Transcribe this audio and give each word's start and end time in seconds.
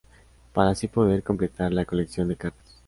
Para 0.51 0.71
así 0.71 0.87
poder 0.87 1.21
completar 1.21 1.71
la 1.73 1.85
colección 1.85 2.27
de 2.27 2.35
cartas. 2.35 2.75